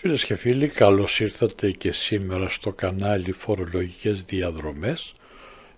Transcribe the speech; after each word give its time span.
Φίλες 0.00 0.24
και 0.24 0.34
φίλοι, 0.34 0.68
καλώς 0.68 1.20
ήρθατε 1.20 1.70
και 1.70 1.92
σήμερα 1.92 2.48
στο 2.48 2.72
κανάλι 2.72 3.32
Φορολογικές 3.32 4.22
Διαδρομές. 4.22 5.12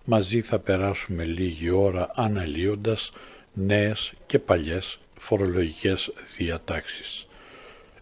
Μαζί 0.04 0.40
θα 0.40 0.58
περάσουμε 0.58 1.24
λίγη 1.24 1.70
ώρα 1.70 2.10
αναλύοντας 2.14 3.10
νέες 3.52 4.12
και 4.26 4.38
παλιές 4.38 4.98
φορολογικές 5.18 6.12
διατάξεις. 6.36 7.26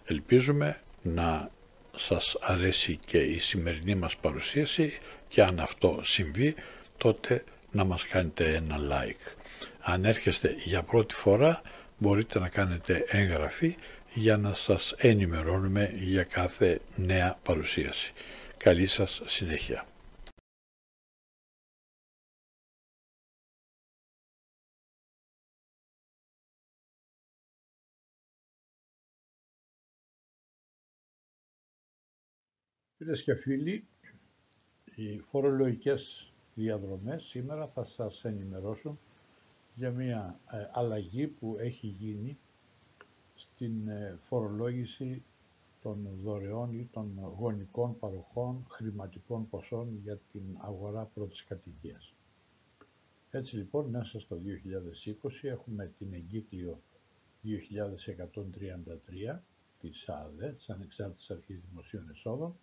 Ελπίζουμε 0.04 0.80
να 1.02 1.50
σας 1.96 2.36
αρέσει 2.40 2.98
και 3.06 3.18
η 3.18 3.38
σημερινή 3.38 3.94
μας 3.94 4.16
παρουσίαση 4.16 4.92
και 5.28 5.42
αν 5.42 5.60
αυτό 5.60 6.00
συμβεί 6.02 6.54
τότε 6.96 7.44
να 7.70 7.84
μας 7.84 8.04
κάνετε 8.04 8.54
ένα 8.54 8.76
like. 8.78 9.34
Αν 9.80 10.04
έρχεστε 10.04 10.54
για 10.64 10.82
πρώτη 10.82 11.14
φορά 11.14 11.62
μπορείτε 11.98 12.38
να 12.38 12.48
κάνετε 12.48 13.04
έγγραφη 13.08 13.76
για 14.18 14.36
να 14.36 14.54
σας 14.54 14.92
ενημερώνουμε 14.92 15.90
για 15.94 16.24
κάθε 16.24 16.80
νέα 16.96 17.38
παρουσίαση. 17.42 18.12
Καλή 18.56 18.86
σας 18.86 19.22
συνέχεια. 19.24 19.86
Φίλες 32.96 33.22
και 33.22 33.34
φίλοι, 33.34 33.86
οι 34.94 35.18
φορολογικές 35.18 36.32
διαδρομές 36.54 37.24
σήμερα 37.24 37.66
θα 37.68 37.84
σας 37.84 38.24
ενημερώσουν 38.24 38.98
για 39.74 39.90
μια 39.90 40.40
ε, 40.50 40.56
αλλαγή 40.72 41.26
που 41.26 41.56
έχει 41.60 41.86
γίνει 41.86 42.38
στην 43.58 43.88
ε, 43.88 44.18
φορολόγηση 44.28 45.22
των 45.82 46.08
δωρεών 46.22 46.72
ή 46.74 46.88
των 46.92 47.18
γονικών 47.38 47.98
παροχών 47.98 48.66
χρηματικών 48.68 49.48
ποσών 49.48 49.98
για 50.02 50.20
την 50.32 50.42
αγορά 50.58 51.04
πρώτης 51.14 51.44
κατοικίας. 51.44 52.14
Έτσι 53.30 53.56
λοιπόν 53.56 53.86
μέσα 53.90 54.20
στο 54.20 54.38
2020 55.22 55.28
έχουμε 55.42 55.92
την 55.98 56.12
εγκύκλιο 56.12 56.82
2133 57.44 59.38
της 59.80 60.08
ΑΔΕ, 60.08 60.52
της 60.52 60.70
Ανεξάρτητης 60.70 61.30
Αρχής 61.30 61.60
Δημοσίων 61.68 62.08
Εσόδων, 62.10 62.56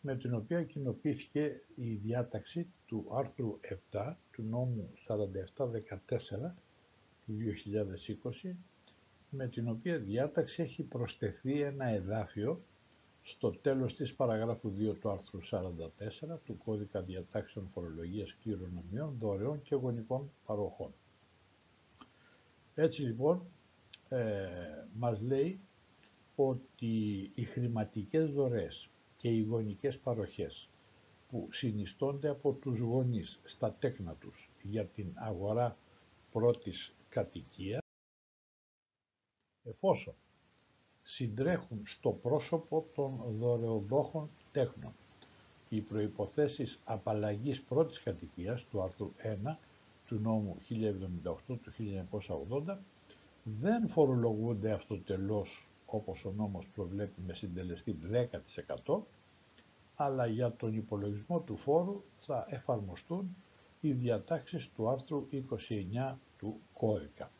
με 0.00 0.16
την 0.16 0.34
οποία 0.34 0.62
κοινοποιήθηκε 0.64 1.60
η 1.74 1.94
διάταξη 1.94 2.66
του 2.86 3.06
άρθρου 3.12 3.60
7 3.92 4.14
του 4.32 4.42
νόμου 4.42 4.90
4714 5.06 6.54
του 7.26 7.36
2020 8.44 8.54
με 9.30 9.48
την 9.48 9.68
οποία 9.68 9.98
διάταξη 9.98 10.62
έχει 10.62 10.82
προσθεθεί 10.82 11.60
ένα 11.60 11.84
εδάφιο 11.84 12.60
στο 13.22 13.50
τέλος 13.50 13.96
της 13.96 14.14
παραγράφου 14.14 14.72
2 14.78 14.94
του 15.00 15.10
άρθρου 15.10 15.38
44 15.50 16.38
του 16.44 16.58
Κώδικα 16.64 17.00
Διατάξεων 17.02 17.68
Φορολογίας 17.74 18.36
Κληρονομιών, 18.42 19.16
Δωρεών 19.20 19.62
και 19.62 19.74
Γονικών 19.74 20.30
Παροχών. 20.46 20.94
Έτσι 22.74 23.02
λοιπόν 23.02 23.42
ε, 24.08 24.46
μας 24.98 25.20
λέει 25.20 25.60
ότι 26.36 27.30
οι 27.34 27.42
χρηματικές 27.44 28.30
δωρεές 28.32 28.88
και 29.16 29.28
οι 29.28 29.42
γονικές 29.42 29.98
παροχές 29.98 30.68
που 31.28 31.48
συνιστώνται 31.50 32.28
από 32.28 32.52
τους 32.52 32.78
γονείς 32.78 33.40
στα 33.44 33.72
τέκνα 33.78 34.14
τους 34.20 34.50
για 34.62 34.84
την 34.86 35.06
αγορά 35.14 35.76
πρώτης 36.32 36.94
κατοικίας 37.08 37.85
εφόσον 39.68 40.14
συντρέχουν 41.02 41.82
στο 41.86 42.10
πρόσωπο 42.10 42.86
των 42.94 43.20
δωρεοδόχων 43.28 44.30
τέχνων. 44.52 44.92
Οι 45.68 45.80
προϋποθέσεις 45.80 46.78
απαλλαγής 46.84 47.62
πρώτης 47.62 48.00
κατοικίας 48.02 48.64
του 48.70 48.82
άρθρου 48.82 49.12
1 49.46 49.56
του 50.06 50.18
νόμου 50.22 50.56
1078 50.68 51.34
του 51.46 51.72
1980 52.66 52.76
δεν 53.42 53.88
φορολογούνται 53.88 54.70
αυτοτελώς 54.72 55.68
όπως 55.86 56.24
ο 56.24 56.32
νόμος 56.36 56.66
προβλέπει 56.74 57.20
με 57.26 57.34
συντελεστή 57.34 57.96
10% 58.86 58.98
αλλά 59.96 60.26
για 60.26 60.52
τον 60.52 60.74
υπολογισμό 60.76 61.40
του 61.40 61.56
φόρου 61.56 62.02
θα 62.18 62.46
εφαρμοστούν 62.50 63.36
οι 63.80 63.92
διατάξεις 63.92 64.68
του 64.68 64.88
άρθρου 64.88 65.28
29 66.12 66.14
του 66.38 66.60
κώδικα. 66.72 67.30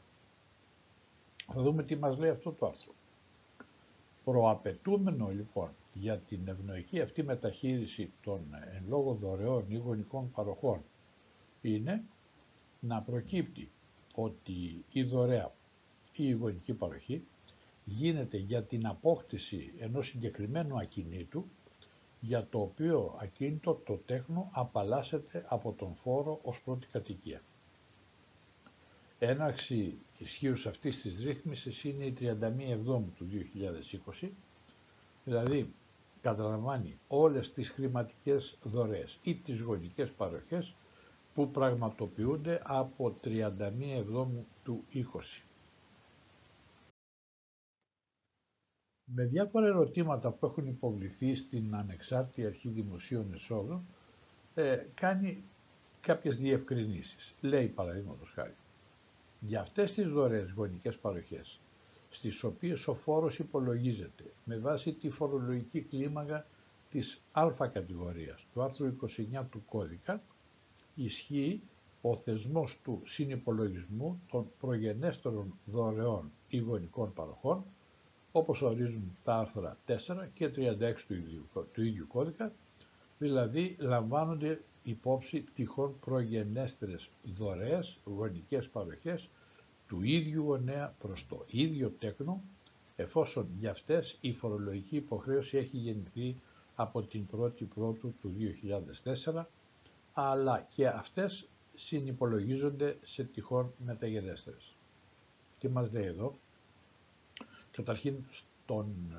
Θα 1.57 1.63
δούμε 1.63 1.83
τι 1.83 1.97
μας 1.97 2.19
λέει 2.19 2.31
αυτό 2.31 2.53
το 2.53 2.67
άρθρο. 2.67 2.93
Προαπαιτούμενο 4.25 5.29
λοιπόν 5.29 5.69
για 5.93 6.19
την 6.19 6.49
ευνοϊκή 6.49 7.01
αυτή 7.01 7.23
μεταχείριση 7.23 8.11
των 8.23 8.41
εν 8.75 8.85
λόγω 8.89 9.15
δωρεών 9.15 9.65
ή 9.69 9.77
γονικών 9.77 10.31
παροχών 10.31 10.81
είναι 11.63 12.03
να 12.81 13.01
προκύπτει 13.03 13.71
ότι 14.15 14.85
η 14.93 15.03
δωρεά 15.03 15.53
ή 16.13 16.29
η 16.29 16.33
γονική 16.33 16.73
παροχή 16.73 17.25
γίνεται 17.85 18.37
για 18.37 18.63
την 18.63 18.87
απόκτηση 18.87 19.73
ενός 19.79 20.07
συγκεκριμένου 20.07 20.79
ακινήτου 20.79 21.45
για 22.21 22.47
το 22.51 22.61
οποίο 22.61 23.17
ακίνητο 23.21 23.81
το 23.87 24.01
τέχνο 24.07 24.49
απαλλάσσεται 24.53 25.45
από 25.49 25.73
τον 25.73 25.95
φόρο 25.95 26.41
ως 26.43 26.61
πρώτη 26.65 26.87
κατοικία. 26.87 27.43
Έναρξη 29.19 29.99
ισχύους 30.19 30.67
αυτής 30.67 31.01
της 31.01 31.25
ρύθμισης 31.25 31.85
είναι 31.85 32.05
η 32.05 32.15
31 32.21 32.71
Εβδόμου 32.71 33.13
του 33.17 33.27
2020, 34.23 34.29
δηλαδή 35.25 35.73
καταλαμβάνει 36.21 36.99
όλες 37.09 37.53
τις 37.53 37.69
χρηματικές 37.71 38.59
δωρεές 38.63 39.19
ή 39.23 39.35
τις 39.35 39.61
γονικές 39.61 40.11
παροχές 40.11 40.75
που 41.35 41.51
πραγματοποιούνται 41.51 42.61
από 42.65 43.17
31 43.25 43.51
Εβδόμου 43.97 44.47
του 44.65 44.85
20. 44.95 45.43
Με 49.09 49.25
διάφορα 49.25 49.67
ερωτήματα 49.67 50.31
που 50.31 50.47
έχουν 50.47 50.67
υποβληθεί 50.67 51.35
στην 51.35 51.75
Ανεξάρτητη 51.75 52.47
Αρχή 52.47 52.69
Δημοσίων 52.69 53.33
Εσόδων, 53.35 53.87
ε, 54.55 54.87
κάνει 54.95 55.43
κάποιες 56.01 56.37
διευκρινήσεις. 56.39 57.35
Λέει 57.41 57.67
παραδείγματος 57.67 58.31
χάρη, 58.31 58.55
για 59.41 59.61
αυτές 59.61 59.93
τις 59.93 60.09
δωρεές 60.09 60.51
γονικές 60.51 60.97
παροχές, 60.97 61.61
στις 62.11 62.45
οποίες 62.45 62.87
ο 62.89 62.95
φόρος 62.95 63.39
υπολογίζεται 63.39 64.25
με 64.45 64.57
βάση 64.59 64.93
τη 64.93 65.11
φορολογική 65.11 65.81
κλίμακα 65.81 66.47
της 66.91 67.21
α 67.33 67.69
κατηγορίας 67.73 68.47
του 68.53 68.63
άρθρου 68.63 68.97
29 69.33 69.45
του 69.51 69.65
κώδικα, 69.69 70.23
ισχύει 70.95 71.63
ο 72.01 72.17
θεσμός 72.17 72.79
του 72.83 73.03
συνυπολογισμού 73.05 74.21
των 74.31 74.47
προγενέστερων 74.61 75.55
δωρεών 75.65 76.31
ή 76.49 76.57
γονικών 76.59 77.13
παροχών, 77.13 77.65
όπως 78.33 78.63
ορίζουν 78.63 79.17
τα 79.25 79.35
άρθρα 79.37 79.77
4 79.87 79.97
και 80.35 80.49
36 80.49 81.05
του 81.07 81.15
ίδιου, 81.15 81.49
του 81.73 81.83
ίδιου 81.83 82.07
κώδικα, 82.07 82.53
δηλαδή 83.19 83.77
λαμβάνονται 83.79 84.61
υπόψη 84.87 85.45
τυχόν 85.55 85.99
προγενέστερες 86.01 87.09
δωρεές, 87.23 87.99
γονικές 88.05 88.69
παροχές 88.69 89.29
του 89.89 90.03
ίδιου 90.03 90.43
γονέα 90.43 90.95
προς 91.01 91.27
το 91.29 91.45
ίδιο 91.51 91.93
τέκνο, 91.99 92.43
εφόσον 92.97 93.49
για 93.59 93.71
αυτές 93.71 94.19
η 94.21 94.33
φορολογική 94.33 94.97
υποχρέωση 94.97 95.57
έχει 95.57 95.77
γεννηθεί 95.77 96.37
από 96.75 97.03
την 97.03 97.27
1η 97.39 97.65
Πρώτου 97.75 98.15
του 98.21 98.33
2004, 99.25 99.45
αλλά 100.13 100.67
και 100.75 100.87
αυτές 100.89 101.47
συνυπολογίζονται 101.77 102.97
σε 103.03 103.25
τυχόν 103.25 103.73
μεταγενέστερες. 103.85 104.75
Τι 105.59 105.69
μας 105.69 105.93
λέει 105.93 106.05
εδώ; 106.05 106.35
Καταρχήν 107.77 108.15
στον 108.31 108.87
ε, 109.13 109.17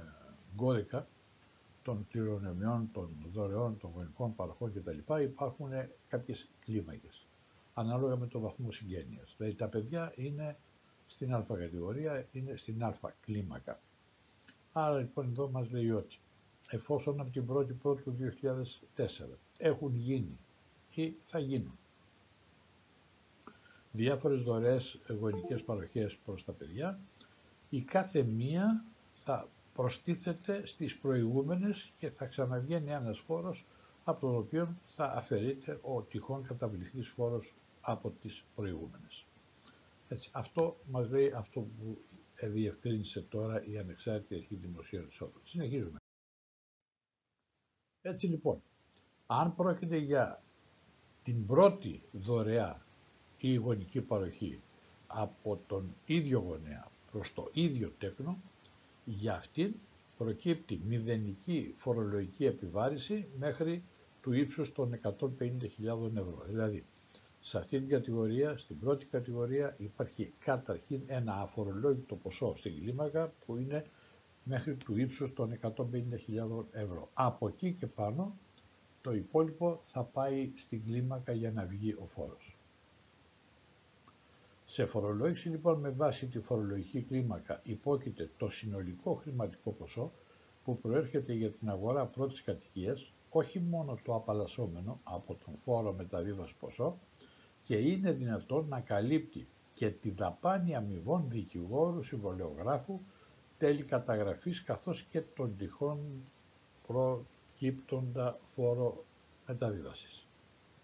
κώδικα 0.56 1.08
των 1.88 2.07
κληρονομιών, 2.12 2.89
των 2.94 3.10
δωρεών, 3.34 3.78
των 3.78 3.92
γονικών 3.95 4.36
παροχών 4.36 4.74
κτλ. 4.74 5.22
υπάρχουν 5.24 5.69
κάποιες 6.07 6.50
κλίμακες 6.60 7.25
ανάλογα 7.74 8.16
με 8.16 8.28
το 8.28 8.39
βαθμό 8.39 8.72
συγγένειας. 8.72 9.34
Δηλαδή 9.38 9.56
τα 9.56 9.68
παιδιά 9.68 10.13
είναι 10.16 10.57
στην 11.07 11.34
α 11.34 11.45
κατηγορία, 11.48 12.28
είναι 12.31 12.56
στην 12.56 12.84
α 12.84 12.94
κλίμακα. 13.22 13.80
Άρα 14.74 14.98
λοιπόν 15.00 15.25
εδώ 15.30 15.50
μας 15.50 15.69
λέει 15.72 15.92
ότι 15.92 16.19
εφόσον 16.69 17.19
από 17.19 17.30
την 17.31 17.45
1η 17.54 17.75
Πρώτη 17.81 18.01
του 18.01 18.16
2004 18.95 19.07
έχουν 19.57 19.95
γίνει 19.95 20.38
ή 20.94 21.16
θα 21.25 21.39
γίνουν 21.39 21.78
διάφορες 23.92 24.42
δωρεές 24.42 25.00
γονικές 25.19 25.63
παροχές 25.63 26.16
προς 26.25 26.45
τα 26.45 26.51
παιδιά, 26.51 27.00
η 27.69 27.81
κάθε 27.81 28.24
μία 28.24 28.84
θα 29.13 29.48
προστίθεται 29.77 30.65
στις 30.65 30.97
προηγούμενες 30.97 31.91
και 31.97 32.09
θα 32.09 32.25
ξαναβγαίνει 32.25 32.91
ένας 32.91 33.19
φόρος 33.19 33.65
από 34.03 34.19
τον 34.19 34.35
οποίο 34.35 34.75
θα 34.88 35.06
αφαιρείται 35.06 35.79
ο 35.81 36.01
τυχόν 36.01 36.44
καταβληθής 36.44 37.07
φόρος 37.09 37.53
από 37.81 38.09
τις 38.21 38.44
προηγούμενες. 38.56 39.25
Έτσι, 40.07 40.29
αυτό 40.33 40.77
μας 40.91 41.09
λέει 41.09 41.31
αυτό 41.31 41.59
που 41.59 41.97
διευκρίνησε 42.41 43.21
τώρα 43.21 43.65
η 43.65 43.77
Ανεξάρτητη 43.77 44.35
Αρχή 44.35 44.56
Δημοσίων 44.56 45.07
Εισόδων. 45.09 45.41
Συνεχίζουμε. 45.44 45.97
Έτσι 48.01 48.27
λοιπόν, 48.27 48.62
αν 49.25 49.56
πρόκειται 49.56 49.97
για 49.97 50.44
την 51.24 51.45
πρώτη 51.45 52.01
δωρεά 52.12 52.85
ή 53.38 53.56
γονική 53.56 54.01
παροχή 54.01 54.59
από 55.07 55.59
τον 55.68 55.95
ίδιο 56.06 56.39
γονέα 56.39 56.91
προς 57.12 57.33
το 57.33 57.50
ίδιο 57.53 57.94
τέκνο, 57.97 58.38
για 59.09 59.33
αυτήν 59.36 59.74
προκύπτει 60.18 60.81
μηδενική 60.88 61.74
φορολογική 61.77 62.45
επιβάρηση 62.45 63.27
μέχρι 63.39 63.83
του 64.21 64.33
ύψους 64.33 64.71
των 64.71 65.00
150.000 65.04 66.15
ευρώ. 66.15 66.44
Δηλαδή, 66.48 66.86
σε 67.39 67.57
αυτή 67.57 67.80
την 67.80 67.89
κατηγορία, 67.89 68.57
στην 68.57 68.80
πρώτη 68.80 69.06
κατηγορία 69.06 69.75
υπάρχει 69.77 70.33
καταρχήν 70.39 71.01
ένα 71.07 71.33
αφορολόγητο 71.42 72.15
ποσό 72.15 72.56
στην 72.57 72.75
κλίμακα 72.80 73.33
που 73.45 73.57
είναι 73.57 73.86
μέχρι 74.44 74.75
του 74.75 74.98
ύψους 74.98 75.33
των 75.33 75.60
150.000 75.62 76.65
ευρώ. 76.71 77.10
Από 77.13 77.48
εκεί 77.48 77.74
και 77.74 77.88
πάνω 77.88 78.38
το 79.01 79.13
υπόλοιπο 79.13 79.81
θα 79.86 80.03
πάει 80.03 80.51
στην 80.56 80.83
κλίμακα 80.86 81.31
για 81.31 81.51
να 81.51 81.65
βγει 81.65 81.94
ο 81.94 82.06
φόρος. 82.07 82.56
Σε 84.77 84.85
φορολόγηση 84.85 85.50
λοιπόν 85.50 85.79
με 85.79 85.89
βάση 85.89 86.25
τη 86.27 86.39
φορολογική 86.39 87.01
κλίμακα 87.01 87.59
υπόκειται 87.63 88.29
το 88.38 88.50
συνολικό 88.50 89.13
χρηματικό 89.13 89.71
ποσό 89.71 90.12
που 90.63 90.77
προέρχεται 90.79 91.33
για 91.33 91.51
την 91.51 91.69
αγορά 91.69 92.06
πρώτης 92.06 92.44
κατοικίας, 92.44 93.13
όχι 93.29 93.59
μόνο 93.59 93.97
το 94.03 94.15
απαλλασσόμενο 94.15 95.00
από 95.03 95.38
τον 95.45 95.53
φόρο 95.63 95.94
μεταβίβασης 95.94 96.53
ποσό 96.59 96.97
και 97.63 97.75
είναι 97.75 98.12
δυνατόν 98.12 98.68
να 98.68 98.79
καλύπτει 98.79 99.47
και 99.74 99.89
τη 99.89 100.09
δαπάνη 100.09 100.75
αμοιβών 100.75 101.25
δικηγόρου 101.29 102.03
συμβολεογράφου 102.03 103.00
τέλη 103.57 103.83
καταγραφής 103.83 104.63
καθώς 104.63 105.03
και 105.03 105.21
τον 105.21 105.57
τυχόν 105.57 106.00
προκύπτοντα 106.88 108.39
φόρο 108.56 109.03
μεταβίβασης. 109.47 110.27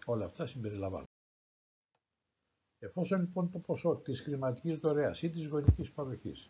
Όλα 0.06 0.26
αυτά 0.26 0.46
συμπεριλαμβάνουν. 0.48 1.08
Εφόσον 2.86 3.20
λοιπόν 3.20 3.52
το 3.52 3.60
ποσό 3.60 3.96
της 4.04 4.22
χρηματικής 4.22 4.78
δωρεάς 4.78 5.22
ή 5.22 5.30
της 5.30 5.48
γονικής 5.48 5.92
παροχής 5.92 6.50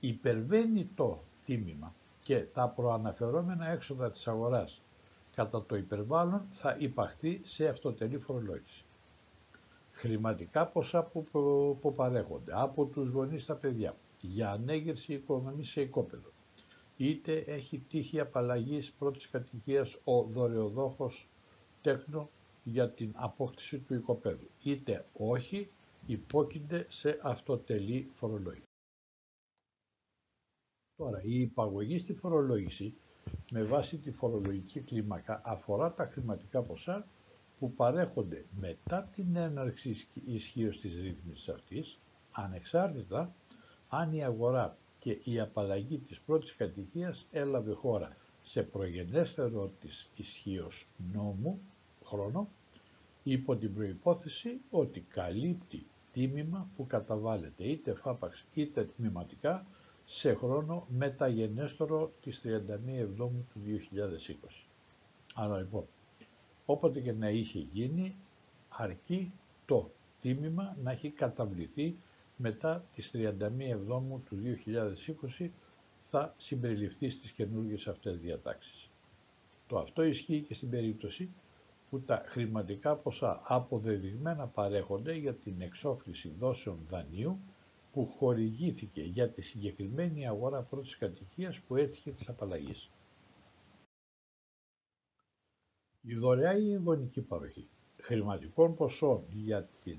υπερβαίνει 0.00 0.88
το 0.94 1.22
τίμημα 1.44 1.94
και 2.22 2.44
τα 2.54 2.68
προαναφερόμενα 2.68 3.68
έξοδα 3.68 4.10
της 4.10 4.28
αγοράς 4.28 4.82
κατά 5.34 5.64
το 5.64 5.76
υπερβάλλον 5.76 6.42
θα 6.50 6.76
υπαχθεί 6.78 7.40
σε 7.44 7.68
αυτοτελή 7.68 8.18
φορολόγηση. 8.18 8.84
Χρηματικά 9.92 10.66
ποσά 10.66 11.02
που, 11.02 11.26
που 11.80 11.94
παρέχονται 11.96 12.52
από 12.54 12.84
τους 12.84 13.08
γονείς 13.08 13.42
στα 13.42 13.54
παιδιά 13.54 13.94
για 14.20 14.50
ανέγερση 14.50 15.12
οικονομή 15.12 15.64
σε 15.64 15.80
οικόπεδο 15.80 16.28
είτε 16.96 17.32
έχει 17.46 17.78
τύχη 17.88 18.20
απαλλαγής 18.20 18.92
πρώτης 18.98 19.28
κατοικίας 19.30 19.96
ο 20.04 20.22
δωρεοδόχος 20.22 21.28
τέκνο 21.82 22.28
για 22.70 22.90
την 22.90 23.12
απόκτηση 23.14 23.78
του 23.78 23.94
οικοπαίδου, 23.94 24.50
είτε 24.62 25.04
όχι 25.12 25.70
υπόκεινται 26.06 26.86
σε 26.88 27.18
αυτοτελή 27.22 28.10
φορολόγηση. 28.14 28.62
Τώρα, 30.96 31.22
η 31.22 31.40
υπαγωγή 31.40 31.98
στη 31.98 32.14
φορολόγηση 32.14 32.94
με 33.50 33.62
βάση 33.62 33.96
τη 33.96 34.10
φορολογική 34.10 34.80
κλίμακα 34.80 35.40
αφορά 35.44 35.92
τα 35.92 36.06
χρηματικά 36.06 36.62
ποσά 36.62 37.06
που 37.58 37.72
παρέχονται 37.72 38.44
μετά 38.60 39.02
την 39.14 39.36
έναρξη 39.36 40.08
ισχύως 40.26 40.80
της 40.80 40.94
ρύθμισης 41.00 41.48
αυτής, 41.48 41.98
ανεξάρτητα 42.32 43.34
αν 43.88 44.12
η 44.12 44.24
αγορά 44.24 44.76
και 44.98 45.18
η 45.24 45.40
απαλλαγή 45.40 45.98
της 45.98 46.20
πρώτης 46.20 46.54
κατοικίας 46.56 47.26
έλαβε 47.30 47.72
χώρα 47.72 48.16
σε 48.42 48.62
προγενέστερο 48.62 49.72
της 49.80 50.10
ισχύως 50.16 50.86
νόμου 51.12 51.60
χρόνο 52.08 52.48
υπό 53.22 53.56
την 53.56 53.74
προϋπόθεση 53.74 54.60
ότι 54.70 55.00
καλύπτει 55.00 55.86
τίμημα 56.12 56.68
που 56.76 56.86
καταβάλλεται 56.86 57.64
είτε 57.64 57.94
φάπαξ 57.94 58.44
είτε 58.54 58.84
τμηματικά 58.96 59.66
σε 60.04 60.34
χρόνο 60.34 60.86
μεταγενέστερο 60.88 62.12
της 62.22 62.40
31 62.44 62.58
Εβδόμου 62.86 63.46
του 63.52 63.60
2020. 64.48 64.48
Άρα 65.34 65.58
λοιπόν, 65.58 65.84
όποτε 66.66 67.00
και 67.00 67.12
να 67.12 67.28
είχε 67.30 67.58
γίνει, 67.72 68.16
αρκεί 68.68 69.32
το 69.66 69.90
τίμημα 70.20 70.76
να 70.82 70.90
έχει 70.90 71.10
καταβληθεί 71.10 71.96
μετά 72.36 72.84
τις 72.94 73.10
31 73.14 73.32
Εβδόμου 73.58 74.22
του 74.28 74.36
2020 75.38 75.48
θα 76.10 76.34
συμπεριληφθεί 76.38 77.08
στις 77.10 77.30
καινούργιες 77.30 77.88
αυτές 77.88 78.18
διατάξεις. 78.18 78.90
Το 79.66 79.78
αυτό 79.78 80.02
ισχύει 80.02 80.40
και 80.48 80.54
στην 80.54 80.70
περίπτωση 80.70 81.28
που 81.90 82.00
τα 82.00 82.22
χρηματικά 82.26 82.94
ποσά 82.96 83.40
αποδεδειγμένα 83.44 84.46
παρέχονται 84.46 85.14
για 85.14 85.34
την 85.34 85.60
εξόφληση 85.60 86.34
δόσεων 86.38 86.78
δανείου 86.88 87.38
που 87.92 88.06
χορηγήθηκε 88.18 89.02
για 89.02 89.28
τη 89.30 89.42
συγκεκριμένη 89.42 90.28
αγορά 90.28 90.60
πρώτης 90.62 90.96
κατοικίας 90.98 91.58
που 91.60 91.76
έτυχε 91.76 92.10
της 92.10 92.28
απαλλαγής. 92.28 92.90
Η 96.00 96.14
δωρεά 96.14 96.56
ή 96.58 96.66
η 96.70 96.74
γονική 96.84 97.20
παροχή 97.20 97.68
χρηματικών 98.00 98.74
ποσών 98.74 99.22
για 99.32 99.68
την 99.84 99.98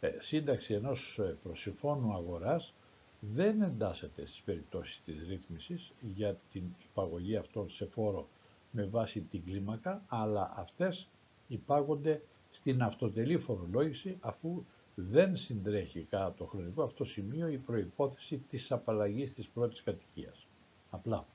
ε, 0.00 0.10
σύνταξη 0.20 0.74
ενός 0.74 1.18
ε, 1.18 1.36
προσυμφώνου 1.42 2.14
αγοράς 2.14 2.74
δεν 3.20 3.62
εντάσσεται 3.62 4.26
στις 4.26 4.42
περιπτώσεις 4.42 5.02
της 5.04 5.28
ρύθμισης 5.28 5.92
για 6.00 6.36
την 6.52 6.62
υπαγωγή 6.90 7.36
αυτών 7.36 7.70
σε 7.70 7.86
φόρο 7.86 8.28
με 8.70 8.84
βάση 8.84 9.20
την 9.20 9.44
κλίμακα, 9.44 10.02
αλλά 10.08 10.52
αυτές 10.56 11.08
υπάγονται 11.48 12.22
στην 12.50 12.82
αυτοτελή 12.82 13.38
φορολόγηση 13.38 14.16
αφού 14.20 14.64
δεν 14.94 15.36
συντρέχει 15.36 16.06
κατά 16.10 16.34
το 16.34 16.44
χρονικό 16.44 16.82
αυτό 16.82 17.04
σημείο 17.04 17.48
η 17.48 17.58
προϋπόθεση 17.58 18.38
της 18.50 18.72
απαλλαγής 18.72 19.34
της 19.34 19.48
πρώτης 19.48 19.82
κατοικίας. 19.82 20.46
Απλά, 20.90 21.26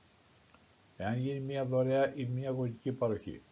εάν 0.96 1.18
γίνει 1.18 1.40
μια 1.40 1.64
δωρεά 1.64 2.14
ή 2.14 2.24
μια 2.24 2.50
γονική 2.50 2.92
παροχή 2.92 3.42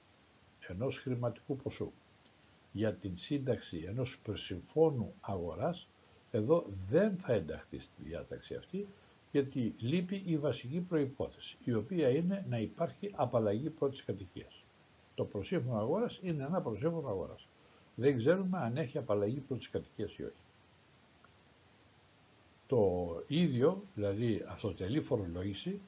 ενός 0.68 0.98
χρηματικού 0.98 1.56
ποσού 1.56 1.92
για 2.72 2.94
την 2.94 3.16
σύνταξη 3.16 3.84
ενός 3.86 4.18
προσυμφώνου 4.22 5.14
αγοράς, 5.20 5.88
εδώ 6.30 6.66
δεν 6.88 7.16
θα 7.16 7.32
ενταχθεί 7.32 7.78
στη 7.78 8.02
διάταξη 8.02 8.54
αυτή, 8.54 8.86
γιατί 9.34 9.74
λείπει 9.78 10.22
η 10.26 10.36
βασική 10.38 10.80
προϋπόθεση, 10.80 11.56
η 11.64 11.72
οποία 11.74 12.08
είναι 12.08 12.44
να 12.48 12.58
υπάρχει 12.58 13.10
απαλλαγή 13.14 13.70
πρώτης 13.70 14.04
κατοικίας. 14.04 14.64
Το 15.14 15.24
προσύμφωνο 15.24 15.78
αγοράς 15.78 16.20
είναι 16.22 16.44
ένα 16.44 16.60
προσύμφωνο 16.60 17.08
αγοράς. 17.08 17.46
Δεν 17.94 18.16
ξέρουμε 18.16 18.58
αν 18.58 18.76
έχει 18.76 18.98
απαλλαγή 18.98 19.38
πρώτης 19.38 19.70
κατοικίας 19.70 20.16
ή 20.16 20.22
όχι. 20.22 20.42
Το 22.66 22.82
ίδιο, 23.26 23.82
δηλαδή 23.94 24.44
αυτοτελή 24.48 25.00
φορολόγηση 25.00 25.80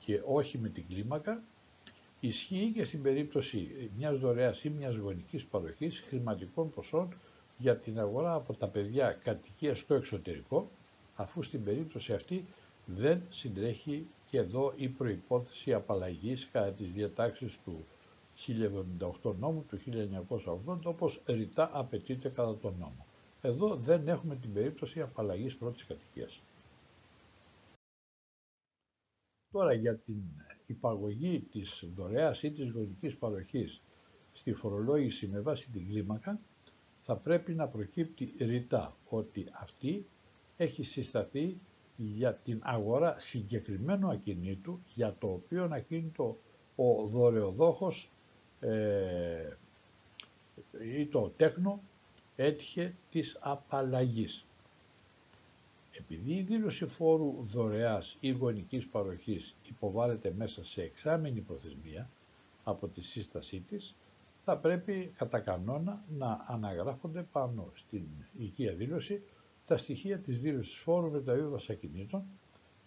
και 0.00 0.20
όχι 0.26 0.58
με 0.58 0.68
την 0.68 0.84
κλίμακα, 0.88 1.42
ισχύει 2.20 2.72
και 2.74 2.84
στην 2.84 3.02
περίπτωση 3.02 3.90
μιας 3.98 4.18
δωρεάς 4.18 4.64
ή 4.64 4.70
μιας 4.70 4.94
γονικής 4.96 5.44
παροχής 5.44 6.00
χρηματικών 6.08 6.70
ποσών 6.70 7.14
για 7.58 7.76
την 7.76 7.98
αγορά 8.00 8.34
από 8.34 8.54
τα 8.54 8.66
παιδιά 8.66 9.18
κατοικία 9.24 9.74
στο 9.74 9.94
εξωτερικό, 9.94 10.70
αφού 11.16 11.42
στην 11.42 11.64
περίπτωση 11.64 12.12
αυτή 12.12 12.44
δεν 12.96 13.22
συντρέχει 13.28 14.06
και 14.30 14.38
εδώ 14.38 14.72
η 14.76 14.88
προϋπόθεση 14.88 15.72
απαλλαγής 15.74 16.48
κατά 16.52 16.70
τις 16.72 16.90
διατάξεις 16.92 17.58
του 17.64 17.84
1078 19.22 19.34
νόμου 19.38 19.64
του 19.68 19.78
1980 20.66 20.78
όπως 20.84 21.20
ρητά 21.26 21.70
απαιτείται 21.72 22.28
κατά 22.28 22.56
τον 22.56 22.74
νόμο. 22.78 23.06
Εδώ 23.42 23.76
δεν 23.76 24.08
έχουμε 24.08 24.36
την 24.36 24.52
περίπτωση 24.52 25.00
απαλλαγής 25.00 25.56
πρώτης 25.56 25.84
κατοικίας. 25.86 26.40
Τώρα 29.52 29.72
για 29.72 29.96
την 29.96 30.22
υπαγωγή 30.66 31.40
της 31.40 31.84
δωρεάς 31.96 32.42
ή 32.42 32.50
της 32.50 32.70
γονικής 32.70 33.16
παροχής 33.16 33.80
στη 34.32 34.52
φορολόγηση 34.52 35.26
με 35.28 35.40
βάση 35.40 35.70
την 35.70 35.86
κλίμακα 35.88 36.40
θα 37.02 37.16
πρέπει 37.16 37.54
να 37.54 37.66
προκύπτει 37.68 38.34
ρητά 38.38 38.96
ότι 39.08 39.46
αυτή 39.52 40.06
έχει 40.56 40.82
συσταθεί 40.82 41.56
για 42.02 42.34
την 42.34 42.60
αγορά 42.64 43.16
συγκεκριμένου 43.18 44.08
ακινήτου 44.10 44.80
για 44.94 45.16
το 45.18 45.26
οποίο 45.26 45.68
ακίνητο 45.72 46.36
ο 46.76 47.06
δωρεοδόχος 47.06 48.10
ε, 48.60 49.56
ή 50.98 51.06
το 51.06 51.32
τέκνο 51.36 51.80
έτυχε 52.36 52.94
της 53.10 53.36
απαλλαγής. 53.40 54.44
Επειδή 55.98 56.32
η 56.32 56.42
δήλωση 56.42 56.86
φόρου 56.86 57.34
δωρεάς 57.48 58.16
ή 58.20 58.30
γονικής 58.30 58.86
παροχής 58.86 59.54
υποβάλλεται 59.68 60.32
μέσα 60.36 60.64
σε 60.64 60.82
εξάμενη 60.82 61.40
προθεσμία 61.40 62.08
από 62.64 62.86
τη 62.88 63.02
σύστασή 63.02 63.60
της, 63.68 63.94
θα 64.44 64.56
πρέπει 64.56 65.12
κατά 65.16 65.38
κανόνα 65.40 66.02
να 66.18 66.44
αναγράφονται 66.48 67.26
πάνω 67.32 67.70
στην 67.74 68.02
οικία 68.38 68.72
δήλωση 68.72 69.22
τα 69.70 69.76
στοιχεία 69.78 70.18
της 70.18 70.40
δήλωσης 70.40 70.74
φόρου 70.76 71.10
μεταβίβασης 71.10 71.70
ακινήτων 71.70 72.22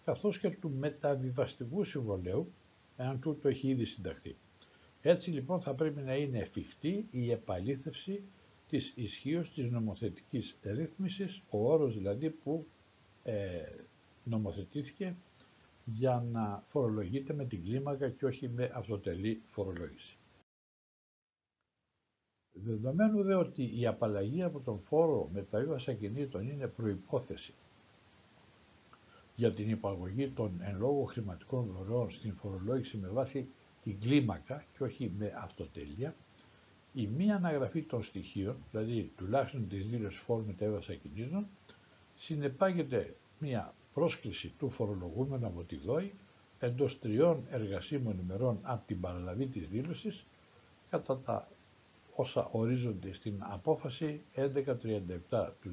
καθώς 0.04 0.38
και 0.38 0.50
του 0.50 0.70
μεταβιβαστικού 0.70 1.84
συμβολέου, 1.84 2.52
εάν 2.96 3.20
τούτο 3.20 3.48
έχει 3.48 3.68
ήδη 3.68 3.84
συνταχθεί. 3.84 4.36
Έτσι 5.02 5.30
λοιπόν 5.30 5.60
θα 5.60 5.74
πρέπει 5.74 6.00
να 6.02 6.14
είναι 6.16 6.38
εφικτή 6.38 7.06
η 7.10 7.30
επαλήθευση 7.30 8.22
της 8.68 8.92
ισχύως 8.96 9.52
της 9.54 9.70
νομοθετικής 9.70 10.56
ρύθμισης, 10.62 11.42
ο 11.50 11.72
όρος 11.72 11.94
δηλαδή 11.94 12.30
που 12.30 12.66
ε, 13.24 13.62
νομοθετήθηκε 14.24 15.16
για 15.84 16.24
να 16.32 16.64
φορολογείται 16.68 17.32
με 17.34 17.44
την 17.44 17.62
κλίμακα 17.64 18.08
και 18.08 18.26
όχι 18.26 18.48
με 18.48 18.70
αυτοτελή 18.74 19.40
φορολόγηση. 19.50 20.16
Δεδομένου 22.62 23.22
δε 23.22 23.34
ότι 23.34 23.80
η 23.80 23.86
απαλλαγή 23.86 24.42
από 24.42 24.60
τον 24.60 24.80
φόρο 24.88 25.28
μεταβίβαση 25.32 25.90
ακινήτων 25.90 26.48
είναι 26.48 26.66
προϋπόθεση 26.66 27.54
για 29.36 29.52
την 29.52 29.70
υπαγωγή 29.70 30.28
των 30.28 30.60
εν 30.60 30.76
λόγω 30.78 31.04
χρηματικών 31.04 31.66
δωρεών 31.76 32.10
στην 32.10 32.34
φορολόγηση 32.34 32.96
με 32.96 33.08
βάση 33.08 33.48
την 33.82 34.00
κλίμακα 34.00 34.64
και 34.76 34.82
όχι 34.84 35.12
με 35.18 35.32
αυτοτέλεια, 35.42 36.14
η 36.92 37.06
μία 37.06 37.36
αναγραφή 37.36 37.82
των 37.82 38.02
στοιχείων, 38.02 38.56
δηλαδή 38.70 39.12
τουλάχιστον 39.16 39.68
της 39.68 39.86
δήλωσης 39.86 40.20
φόρου 40.20 40.44
μεταβίβαση 40.46 40.92
ακινήτων, 40.92 41.46
συνεπάγεται 42.16 43.14
μία 43.38 43.74
πρόσκληση 43.94 44.52
του 44.58 44.70
φορολογούμενου 44.70 45.46
από 45.46 45.62
τη 45.62 45.76
ΔΟΗ 45.76 46.14
εντός 46.58 46.98
τριών 46.98 47.42
εργασίμων 47.50 48.18
ημερών 48.18 48.58
από 48.62 48.86
την 48.86 49.00
παραλαβή 49.00 49.46
της 49.46 49.68
δήλωσης 49.68 50.26
κατά 50.90 51.18
τα 51.18 51.48
όσα 52.16 52.48
ορίζονται 52.52 53.12
στην 53.12 53.34
απόφαση 53.40 54.20
1137 54.36 55.50
του 55.60 55.70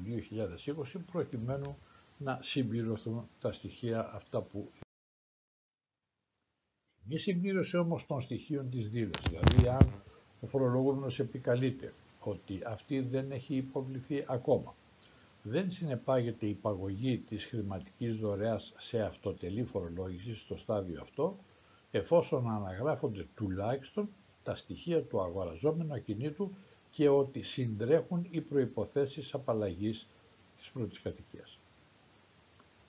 2020 0.94 1.00
προκειμένου 1.12 1.76
να 2.18 2.38
συμπληρωθούν 2.42 3.28
τα 3.40 3.52
στοιχεία 3.52 4.10
αυτά 4.14 4.40
που 4.40 4.70
μη 7.04 7.18
συμπλήρωση 7.18 7.76
όμως 7.76 8.06
των 8.06 8.20
στοιχείων 8.20 8.70
της 8.70 8.88
δήλωσης, 8.90 9.28
δηλαδή 9.28 9.68
αν 9.68 9.92
ο 10.40 10.46
φορολογούμενος 10.46 11.18
επικαλείται 11.18 11.92
ότι 12.20 12.60
αυτή 12.66 13.00
δεν 13.00 13.30
έχει 13.32 13.54
υποβληθεί 13.56 14.24
ακόμα, 14.28 14.74
δεν 15.42 15.70
συνεπάγεται 15.70 16.46
η 16.46 16.54
παγωγή 16.54 17.18
της 17.18 17.44
χρηματικής 17.44 18.16
δωρεάς 18.16 18.74
σε 18.78 19.00
αυτοτελή 19.02 19.64
φορολόγηση 19.64 20.34
στο 20.34 20.56
στάδιο 20.56 21.00
αυτό, 21.00 21.36
εφόσον 21.90 22.50
αναγράφονται 22.50 23.26
τουλάχιστον 23.34 24.08
τα 24.42 24.56
στοιχεία 24.56 25.02
του 25.02 25.20
αγοραζόμενου 25.22 25.94
ακινήτου 25.94 26.50
και 26.90 27.08
ότι 27.08 27.42
συντρέχουν 27.42 28.26
οι 28.30 28.40
προϋποθέσεις 28.40 29.34
απαλλαγής 29.34 30.06
της 30.56 30.70
πρώτης 30.70 31.00
κατοικίας. 31.00 31.58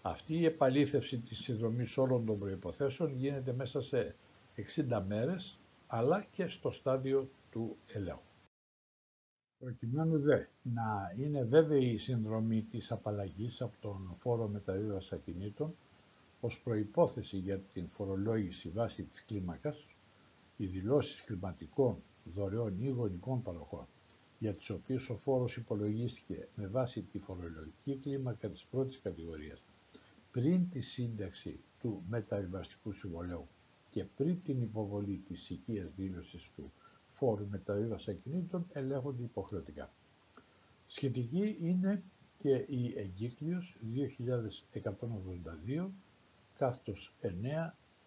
Αυτή 0.02 0.34
η 0.34 0.46
επαλήθευση 0.46 1.18
της 1.18 1.40
συνδρομής 1.40 1.98
όλων 1.98 2.26
των 2.26 2.40
προϋποθέσεων 2.40 3.16
γίνεται 3.16 3.54
μέσα 3.54 3.82
σε 3.82 4.16
60 4.56 5.02
μέρες, 5.08 5.58
αλλά 5.88 6.26
και 6.32 6.48
στο 6.48 6.72
στάδιο 6.72 7.30
του 7.52 7.78
ελέγχου. 7.88 8.22
Προκειμένου 9.58 10.20
δε 10.20 10.46
να 10.62 11.14
είναι 11.18 11.44
βέβαιη 11.44 11.86
η 11.86 11.98
συνδρομή 11.98 12.62
της 12.62 12.92
απαλλαγής 12.92 13.62
από 13.62 13.74
τον 13.82 14.16
φόρο 14.20 14.48
μεταβίβασης 14.48 15.12
ακινήτων 15.12 15.76
ως 16.40 16.62
προϋπόθεση 16.64 17.38
για 17.38 17.60
την 17.60 17.88
φορολόγηση 17.90 18.70
βάση 18.70 19.04
της 19.04 19.26
κλίμακας, 19.26 19.88
οι 20.58 20.66
δηλώσεις 20.66 21.24
κλιματικών 21.24 21.98
δωρεών 22.34 22.76
ή 22.80 22.88
γονικών 22.90 23.42
παροχών 23.42 23.88
για 24.40 24.54
τις 24.54 24.70
οποίες 24.70 25.10
ο 25.10 25.16
φόρος 25.18 25.58
υπολογίστηκε 25.58 26.48
με 26.56 26.68
βάση 26.68 27.02
τη 27.02 27.20
φορολογική 27.20 27.96
κλίμακα 28.02 28.50
της 28.50 28.66
πρώτης 28.66 29.00
κατηγορίας 29.02 29.64
πριν 30.32 30.70
τη 30.70 30.82
σύνταξη 30.82 31.60
του 31.80 32.04
μεταβιβαστικού 32.10 32.92
συμβολέου 32.92 33.48
και 33.90 34.04
πριν 34.04 34.38
την 34.44 34.62
υποβολή 34.62 35.24
της 35.28 35.50
οικίας 35.50 35.94
δήλωσης 35.96 36.52
του 36.56 36.72
φόρου 37.12 37.48
μεταβίβαση 37.50 38.12
ακινήτων 38.12 38.66
ελέγχονται 38.74 39.24
υποχρεωτικά. 39.24 39.92
Σχετική 40.88 41.58
είναι 41.62 42.04
και 42.38 42.66
η 42.68 42.94
εγκύκλειος 42.98 43.78
2182 45.80 45.88
κάθετος 46.58 47.14
9 47.22 47.28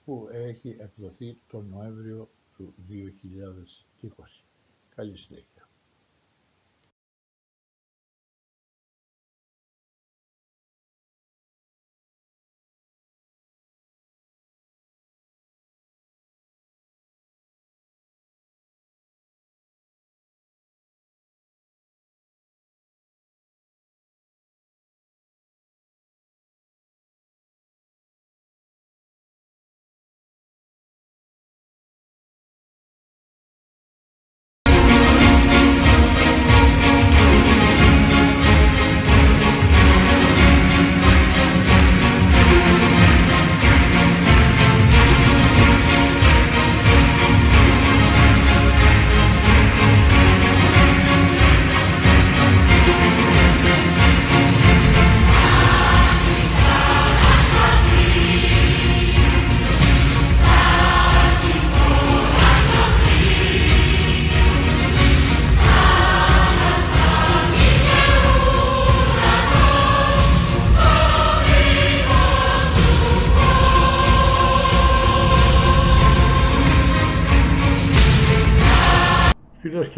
που 0.05 0.29
έχει 0.33 0.77
εκδοθεί 0.79 1.39
τον 1.49 1.69
Νοέμβριο 1.69 2.29
του 2.57 2.75
2020. 2.89 4.45
Καλή 4.95 5.17
συνέχεια. 5.17 5.66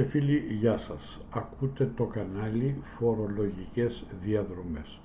Φίλοι, 0.09 0.47
γεια 0.50 0.79
σας. 0.79 1.21
Ακούτε 1.31 1.93
το 1.97 2.05
κανάλι 2.05 2.83
Φορολογικές 2.99 4.05
Διαδρομές. 4.23 4.99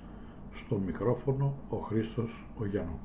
Στο 0.54 0.78
μικρόφωνο 0.78 1.54
ο 1.68 1.76
Χρήστος 1.76 2.44
ο 2.58 2.66
Γιάννου. 2.66 3.00